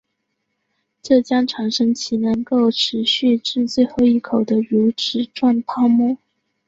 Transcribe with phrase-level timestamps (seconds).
[1.03, 6.17] 这将产生其能够持续至最后一口的乳脂状泡沫。